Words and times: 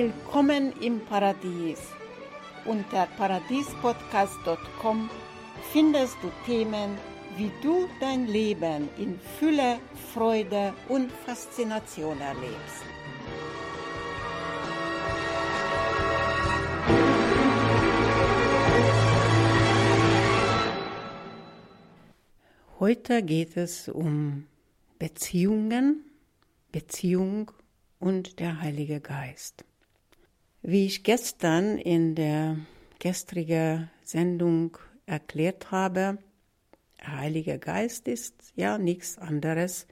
Willkommen 0.00 0.72
im 0.80 1.00
Paradies. 1.06 1.80
Unter 2.64 3.08
paradiespodcast.com 3.16 5.10
findest 5.72 6.16
du 6.22 6.30
Themen, 6.46 6.96
wie 7.36 7.50
du 7.64 7.88
dein 7.98 8.28
Leben 8.28 8.88
in 8.96 9.18
Fülle, 9.18 9.80
Freude 10.14 10.72
und 10.88 11.10
Faszination 11.10 12.20
erlebst. 12.20 12.84
Heute 22.78 23.24
geht 23.24 23.56
es 23.56 23.88
um 23.88 24.46
Beziehungen, 25.00 26.04
Beziehung 26.70 27.50
und 27.98 28.38
der 28.38 28.60
Heilige 28.60 29.00
Geist. 29.00 29.64
Wie 30.70 30.84
ich 30.84 31.02
gestern 31.02 31.78
in 31.78 32.14
der 32.14 32.58
gestrigen 32.98 33.90
Sendung 34.04 34.76
erklärt 35.06 35.70
habe, 35.70 36.18
der 37.00 37.16
Heilige 37.20 37.58
Geist 37.58 38.06
ist 38.06 38.52
ja 38.54 38.76
nichts 38.76 39.16
anderes 39.16 39.86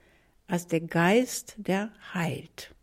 als 0.45 0.67
der 0.67 0.81
Geist, 0.81 1.55
der 1.57 1.91
heilt. 2.13 2.75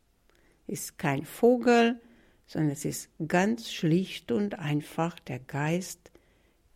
Ist 0.67 0.99
kein 0.99 1.25
Vogel, 1.25 2.01
sondern 2.49 2.73
es 2.73 2.85
ist 2.85 3.11
ganz 3.29 3.73
schlicht 3.73 4.33
und 4.33 4.59
einfach 4.59 5.21
der 5.21 5.39
Geist, 5.39 6.11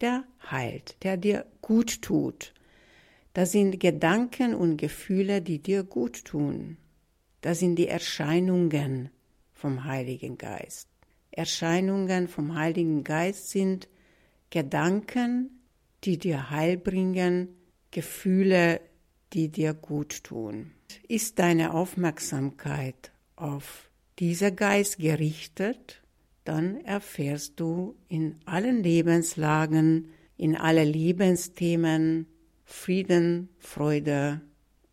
der 0.01 0.23
heilt, 0.49 1.03
der 1.03 1.17
dir 1.17 1.47
gut 1.63 2.01
tut. 2.01 2.55
Das 3.33 3.51
sind 3.51 3.81
Gedanken 3.81 4.55
und 4.55 4.77
Gefühle, 4.77 5.43
die 5.43 5.59
dir 5.59 5.83
gut 5.83 6.25
tun. 6.27 6.77
Das 7.41 7.59
sind 7.59 7.75
die 7.75 7.89
Erscheinungen 7.89 9.11
vom 9.53 9.83
Heiligen 9.83 10.39
Geist. 10.39 10.88
Erscheinungen 11.39 12.27
vom 12.27 12.57
Heiligen 12.57 13.05
Geist 13.05 13.51
sind 13.51 13.89
Gedanken, 14.51 15.63
die 16.03 16.19
dir 16.19 16.51
Heil 16.51 16.77
bringen, 16.77 17.49
Gefühle, 17.93 18.81
die 19.33 19.49
dir 19.49 19.73
gut 19.73 20.25
tun. 20.25 20.73
Ist 21.07 21.39
deine 21.39 21.75
Aufmerksamkeit 21.75 23.13
auf 23.37 23.89
dieser 24.19 24.51
Geist 24.51 24.99
gerichtet, 24.99 26.03
dann 26.45 26.81
erfährst 26.81 27.61
du 27.61 27.95
in 28.09 28.41
allen 28.45 28.83
Lebenslagen, 28.83 30.09
in 30.37 30.57
alle 30.57 30.83
Lebensthemen 30.83 32.27
Frieden, 32.65 33.49
Freude 33.59 34.41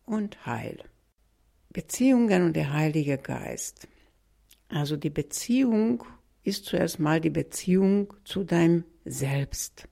und 0.04 0.46
Heil. 0.46 0.78
Beziehungen 1.70 2.44
und 2.44 2.54
der 2.54 2.72
Heilige 2.72 3.18
Geist. 3.18 3.88
Also 4.68 4.96
die 4.96 5.10
Beziehung 5.10 6.04
ist 6.46 6.64
zuerst 6.64 7.00
mal 7.00 7.20
die 7.20 7.30
Beziehung 7.30 8.14
zu 8.24 8.44
deinem 8.44 8.84
Selbst. 9.04 9.88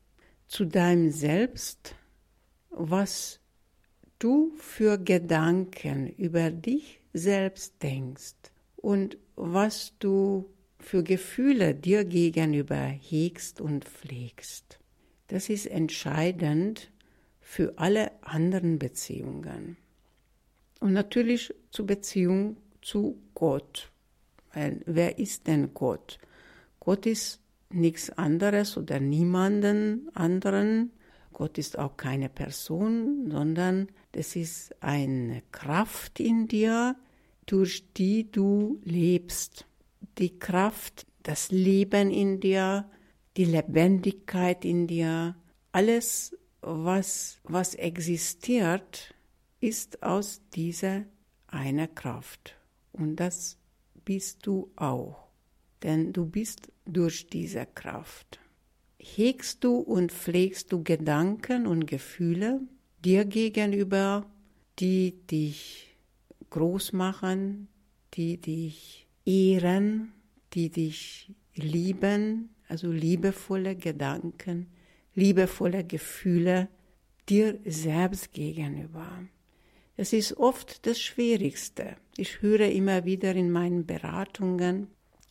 Zu 0.47 0.64
deinem 0.64 1.10
Selbst, 1.10 1.97
was 2.70 3.41
du 4.19 4.52
für 4.56 4.98
Gedanken 4.98 6.08
über 6.08 6.50
dich 6.50 7.00
selbst 7.12 7.82
denkst 7.82 8.36
und 8.77 9.16
was 9.34 9.94
du 9.98 10.48
für 10.78 11.02
Gefühle 11.02 11.75
dir 11.75 12.05
gegenüber 12.05 12.77
hegst 12.77 13.60
und 13.60 13.84
pflegst. 13.84 14.78
Das 15.28 15.48
ist 15.48 15.66
entscheidend 15.66 16.92
für 17.41 17.78
alle 17.78 18.12
anderen 18.22 18.78
Beziehungen. 18.78 19.77
Und 20.80 20.92
natürlich 20.92 21.52
zur 21.70 21.86
Beziehung 21.86 22.58
zu 22.82 23.19
Gott. 23.34 23.91
Wer 24.52 25.19
ist 25.19 25.47
denn 25.47 25.75
Gott? 25.75 26.19
Gott 26.84 27.06
ist 27.06 27.41
nichts 27.71 28.11
anderes 28.11 28.77
oder 28.77 29.00
niemanden 29.00 30.11
anderen. 30.15 30.93
Gott 31.33 31.56
ist 31.56 31.78
auch 31.78 31.97
keine 31.97 32.28
Person, 32.28 33.31
sondern 33.31 33.89
das 34.12 34.37
ist 34.37 34.83
eine 34.83 35.43
Kraft 35.50 36.21
in 36.21 36.47
dir, 36.47 36.95
durch 37.47 37.93
die 37.95 38.31
du 38.31 38.81
lebst. 38.84 39.67
Die 40.19 40.39
Kraft, 40.39 41.06
das 41.22 41.50
Leben 41.50 42.11
in 42.11 42.39
dir, 42.39 42.89
die 43.39 43.47
Lebendigkeit 43.47 44.65
in 44.65 44.87
dir, 44.87 45.34
alles, 45.72 46.37
was, 46.61 47.39
was 47.45 47.75
existiert, 47.75 49.15
ist 49.61 50.03
aus 50.03 50.43
dieser 50.55 51.05
einer 51.47 51.89
Kraft. 51.89 52.56
Und 52.93 53.16
das 53.16 53.56
bist 54.05 54.47
du 54.47 54.71
auch 54.77 55.23
denn 55.84 56.12
du 56.12 56.27
bist 56.27 56.72
durch 56.87 57.28
diese 57.28 57.67
Kraft. 57.67 58.41
Hegst 58.99 59.62
du 59.62 59.77
und 59.77 60.11
pflegst 60.11 60.72
du 60.72 60.83
Gedanken 60.83 61.67
und 61.67 61.87
Gefühle 61.87 62.61
dir 63.05 63.25
gegenüber, 63.27 64.27
die 64.78 65.15
dich 65.31 65.95
groß 66.50 66.95
machen, 66.95 67.69
die 68.15 68.39
dich 68.39 69.06
ehren, 69.27 70.12
die 70.55 70.71
dich 70.71 71.33
lieben, 71.55 72.49
also 72.69 72.91
liebevolle 72.91 73.77
Gedanken, 73.77 74.69
liebevolle 75.15 75.84
Gefühle 75.84 76.69
dir 77.28 77.59
selbst 77.65 78.33
gegenüber. 78.33 79.06
Es 79.97 80.12
ist 80.12 80.37
oft 80.39 80.87
das 80.87 81.01
Schwierigste. 81.01 81.97
Ich 82.16 82.43
höre 82.43 82.69
immer 82.71 83.05
wieder 83.05 83.34
in 83.34 83.51
meinen 83.51 83.87
Beratungen, 83.87 84.89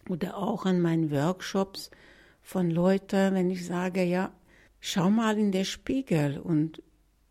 oder 0.09 0.37
auch 0.37 0.65
an 0.65 0.79
meinen 0.81 1.11
Workshops 1.11 1.89
von 2.41 2.69
Leuten, 2.69 3.33
wenn 3.33 3.49
ich 3.49 3.65
sage, 3.65 4.03
ja, 4.03 4.33
schau 4.79 5.09
mal 5.09 5.37
in 5.37 5.51
den 5.51 5.65
Spiegel 5.65 6.39
und 6.39 6.81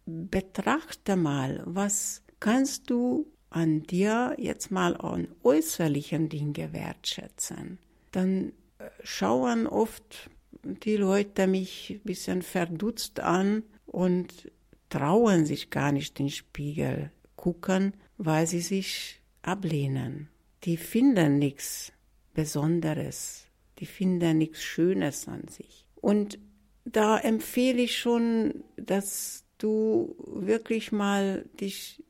betrachte 0.07 1.17
mal, 1.17 1.63
was 1.67 2.23
kannst 2.41 2.91
du 2.91 3.27
an 3.51 3.83
dir 3.83 4.35
jetzt 4.39 4.71
mal 4.71 4.97
an 4.97 5.29
äußerlichen 5.43 6.29
Dinge 6.29 6.73
wertschätzen. 6.73 7.79
Dann 8.11 8.53
äh, 8.79 8.89
schauen 9.05 9.67
oft 9.67 10.31
die 10.65 10.97
Leute 10.97 11.47
mich 11.47 11.91
ein 11.91 12.01
bisschen 12.05 12.43
verdutzt 12.43 13.21
an 13.21 13.63
und 13.87 14.51
trauen 14.89 15.45
sich 15.45 15.71
gar 15.71 15.93
nicht 15.93 16.19
in 16.19 16.27
den 16.27 16.33
Spiegel 16.33 17.11
gucken, 17.37 17.95
weil 18.17 18.47
sie 18.47 18.61
sich 18.61 19.21
ablehnen. 19.43 20.29
Die 20.65 20.77
finden 20.77 21.39
nichts 21.39 21.93
Besonderes. 22.35 23.47
Die 23.79 23.87
finden 23.87 24.39
nichts 24.39 24.63
Schönes 24.63 25.29
an 25.29 25.49
sich. 25.49 25.87
Und 25.97 26.39
da 26.85 27.19
empfehle 27.19 27.83
ich 27.83 27.99
schon, 27.99 28.65
dass 28.77 29.45
du 29.59 30.17
wirklich 30.27 30.93
mal 30.93 31.45
dich 31.61 32.03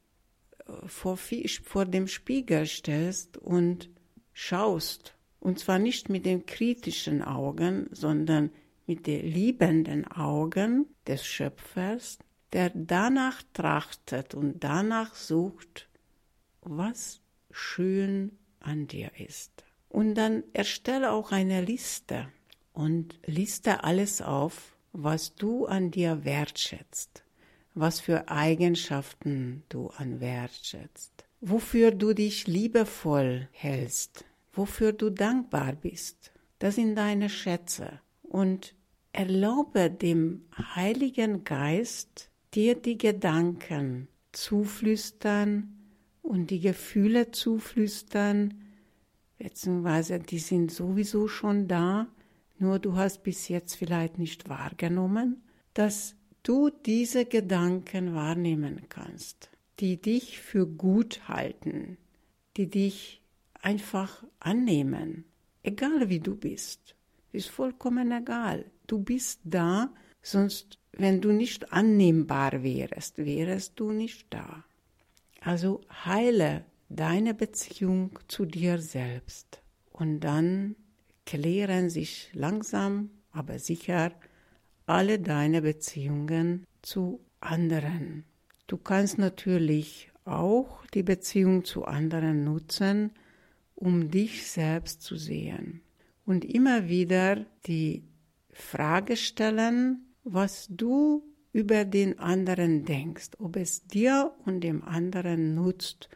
äh, 0.67 0.87
vor, 0.87 1.19
vor 1.65 1.85
dem 1.85 2.09
Spiegel 2.09 2.67
stellst 2.67 3.37
und 3.37 3.91
schaust. 4.33 5.15
Und 5.41 5.59
zwar 5.59 5.79
nicht 5.79 6.09
mit 6.09 6.25
den 6.25 6.47
kritischen 6.47 7.23
Augen, 7.23 7.89
sondern 7.91 8.51
mit 8.87 9.07
den 9.07 9.27
liebenden 9.27 10.07
Augen 10.07 10.87
des 11.07 11.27
Schöpfers, 11.27 12.19
der 12.53 12.71
danach 12.75 13.43
trachtet 13.53 14.35
und 14.35 14.63
danach 14.63 15.15
sucht, 15.15 15.89
was 16.61 17.21
schön 17.51 18.39
an 18.61 18.87
dir 18.87 19.11
ist. 19.19 19.65
Und 19.93 20.15
dann 20.15 20.43
erstelle 20.55 21.13
auch 21.13 21.33
eine 21.33 21.61
Liste 21.61 22.27
und 22.73 23.19
liste 23.27 23.85
alles 23.85 24.23
auf, 24.23 24.75
was 24.95 25.35
du 25.35 25.67
an 25.67 25.91
dir 25.91 26.25
wertschätzt, 26.25 27.25
was 27.75 28.01
für 28.01 28.31
Eigenschaften 28.31 29.65
du 29.69 29.89
an 29.89 30.19
wertschätzt, 30.19 31.27
wofür 31.43 31.91
du 31.91 32.15
dich 32.15 32.47
liebevoll 32.47 33.51
hältst, 33.53 34.25
wofür 34.55 34.95
du 34.95 35.11
dankbar 35.11 35.75
bist. 35.75 36.33
Das 36.59 36.77
sind 36.77 36.97
deine 36.97 37.29
Schätze. 37.29 38.01
Und 38.23 38.75
erlaube 39.13 39.91
dem 39.91 40.47
Heiligen 40.75 41.45
Geist, 41.45 42.31
dir 42.55 42.77
die 42.77 42.97
Gedanken 42.97 44.09
zuflüstern 44.33 45.77
und 46.23 46.49
die 46.49 46.61
Gefühle 46.61 47.31
zuflüstern, 47.31 48.62
beziehungsweise 49.43 50.21
die 50.21 50.39
sind 50.39 50.71
sowieso 50.71 51.27
schon 51.27 51.67
da, 51.67 52.07
nur 52.59 52.79
du 52.79 52.95
hast 52.95 53.25
bis 53.25 53.49
jetzt 53.49 53.75
vielleicht 53.75 54.17
nicht 54.17 54.49
wahrgenommen, 54.49 55.43
dass 55.75 56.15
du 56.45 56.71
diese 56.71 57.25
Gedanken 57.25 58.15
wahrnehmen 58.15 58.83
kannst, 58.89 59.51
die 59.81 60.01
dich 60.01 60.39
für 60.39 60.67
gut 60.67 61.27
halten, 61.27 61.99
die 62.57 62.71
dich 62.71 63.21
einfach 63.61 64.25
annehmen, 64.39 65.25
egal 65.65 66.09
wie 66.09 66.21
du 66.21 66.37
bist. 66.37 66.95
Ist 67.33 67.49
vollkommen 67.49 68.13
egal. 68.13 68.71
Du 68.87 69.01
bist 69.01 69.41
da, 69.43 69.93
sonst, 70.23 70.79
wenn 70.93 71.21
du 71.21 71.33
nicht 71.33 71.73
annehmbar 71.73 72.63
wärst, 72.63 73.19
wärst 73.19 73.81
du 73.81 73.91
nicht 73.91 74.27
da. 74.31 74.65
Also 75.41 75.81
heile 76.05 76.65
deine 76.97 77.35
Beziehung 77.35 78.19
zu 78.29 78.45
dir 78.45 78.79
selbst. 78.79 79.63
Und 79.91 80.21
dann 80.21 80.77
klären 81.27 81.91
sich 81.91 82.31
langsam, 82.33 83.11
aber 83.31 83.59
sicher 83.59 84.13
alle 84.87 85.19
deine 85.19 85.63
Beziehungen 85.63 86.67
zu 86.83 87.21
anderen. 87.41 88.25
Du 88.67 88.77
kannst 88.77 89.19
natürlich 89.19 90.11
auch 90.25 90.87
die 90.95 91.03
Beziehung 91.03 91.65
zu 91.65 91.85
anderen 91.85 92.45
nutzen, 92.45 93.13
um 93.75 94.11
dich 94.11 94.47
selbst 94.51 95.03
zu 95.03 95.17
sehen. 95.17 95.83
Und 96.25 96.45
immer 96.45 96.89
wieder 96.89 97.45
die 97.67 98.05
Frage 98.51 99.17
stellen, 99.17 100.07
was 100.25 100.69
du 100.71 101.25
über 101.53 101.85
den 101.85 102.19
anderen 102.19 102.85
denkst, 102.85 103.31
ob 103.39 103.57
es 103.57 103.87
dir 103.87 104.33
und 104.45 104.61
dem 104.61 104.83
anderen 104.83 105.55
nutzt, 105.55 106.09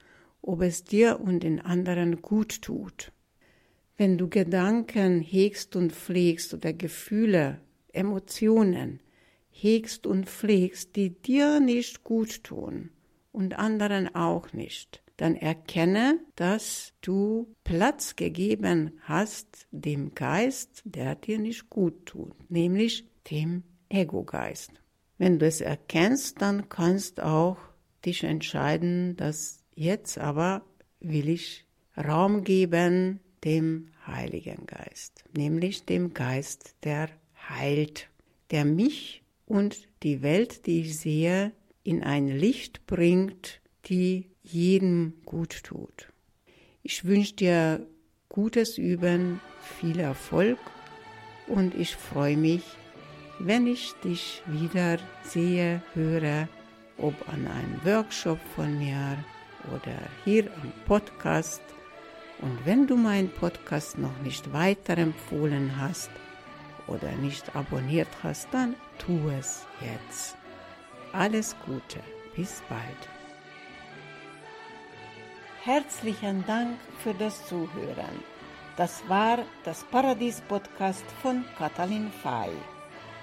ob 0.46 0.62
es 0.62 0.84
dir 0.84 1.20
und 1.20 1.43
den 1.43 1.60
anderen 1.60 2.22
gut 2.22 2.62
tut. 2.62 3.12
Wenn 3.96 4.16
du 4.19 4.28
Gedanken 4.28 5.20
hegst 5.20 5.75
und 5.75 5.93
pflegst 5.93 6.54
oder 6.54 6.72
Gefühle, 6.72 7.60
Emotionen 7.93 9.00
hegst 9.50 10.06
und 10.06 10.26
pflegst, 10.26 10.96
die 10.96 11.10
dir 11.10 11.60
nicht 11.60 12.04
gut 12.04 12.44
tun 12.44 12.90
und 13.32 13.58
anderen 13.58 14.14
auch 14.14 14.52
nicht, 14.52 15.02
dann 15.16 15.34
erkenne, 15.34 16.20
dass 16.37 16.92
du 17.00 17.54
Platz 17.64 18.16
gegeben 18.16 18.92
hast 19.00 19.66
dem 19.70 20.14
Geist, 20.14 20.82
der 20.84 21.14
dir 21.14 21.38
nicht 21.38 21.70
gut 21.70 22.06
tut, 22.06 22.34
nämlich 22.50 23.08
dem 23.31 23.62
Ego-Geist. 23.88 24.72
Wenn 25.16 25.38
du 25.38 25.46
es 25.46 25.62
erkennst, 25.62 26.42
dann 26.42 26.69
kannst 26.69 27.20
auch 27.20 27.56
dich 28.04 28.25
entscheiden, 28.25 29.16
dass 29.16 29.64
jetzt 29.76 30.19
aber 30.19 30.62
will 31.00 31.28
ich 31.28 31.64
Raum 31.96 32.43
geben 32.43 33.20
dem 33.44 33.88
Heiligen 34.06 34.67
Geist, 34.67 35.25
nämlich 35.37 35.84
dem 35.84 36.14
Geist, 36.14 36.75
der 36.82 37.08
heilt, 37.49 38.08
der 38.50 38.64
mich 38.64 39.23
und 39.46 39.88
die 40.02 40.23
Welt, 40.23 40.67
die 40.67 40.81
ich 40.81 40.99
sehe, 40.99 41.52
in 41.84 42.02
ein 42.02 42.26
Licht 42.28 42.87
bringt, 42.87 43.61
die 43.87 44.26
jedem 44.43 45.14
gut 45.25 45.62
tut. 45.62 46.08
Ich 46.82 47.05
wünsche 47.05 47.34
dir 47.34 47.87
gutes 48.28 48.78
Üben, 48.78 49.40
viel 49.78 50.00
Erfolg 50.00 50.58
und 51.46 51.75
ich 51.75 51.94
freue 51.94 52.37
mich, 52.37 52.62
wenn 53.38 53.67
ich 53.67 53.93
dich 54.05 54.43
wieder 54.46 54.99
sehe, 55.25 55.82
höre, 55.94 56.49
ob 56.99 57.14
an 57.28 57.46
einem 57.46 57.84
Workshop 57.84 58.38
von 58.55 58.78
mir 58.78 59.19
oder 59.74 59.96
hier 60.24 60.50
am 60.62 60.72
Podcast. 60.86 61.62
Und 62.40 62.64
wenn 62.64 62.86
du 62.86 62.96
meinen 62.96 63.30
Podcast 63.30 63.98
noch 63.98 64.16
nicht 64.22 64.52
weiterempfohlen 64.52 65.80
hast 65.80 66.10
oder 66.86 67.10
nicht 67.12 67.54
abonniert 67.56 68.08
hast, 68.22 68.48
dann 68.52 68.74
tu 68.98 69.30
es 69.30 69.66
jetzt. 69.80 70.36
Alles 71.12 71.56
Gute, 71.64 72.00
bis 72.34 72.62
bald. 72.68 73.08
Herzlichen 75.62 76.44
Dank 76.46 76.78
für 77.02 77.14
das 77.14 77.44
Zuhören. 77.46 78.22
Das 78.76 79.02
war 79.08 79.38
das 79.64 79.84
Paradies-Podcast 79.84 81.04
von 81.22 81.44
Katalin 81.56 82.10
Fay. 82.22 82.50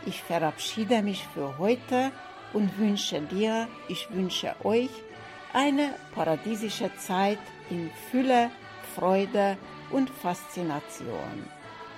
Ich 0.05 0.21
verabschiede 0.23 1.01
mich 1.03 1.25
für 1.33 1.57
heute 1.57 2.11
und 2.51 2.77
wünsche 2.77 3.21
dir, 3.21 3.67
ich 3.87 4.09
wünsche 4.11 4.55
euch 4.63 4.89
eine 5.53 5.93
paradiesische 6.13 6.91
Zeit 6.97 7.39
in 7.69 7.89
Fülle, 8.11 8.49
Freude 8.95 9.57
und 9.91 10.09
Faszination. 10.09 11.47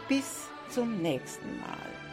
Bis 0.08 0.50
zum 0.70 1.02
nächsten 1.02 1.60
Mal. 1.60 2.05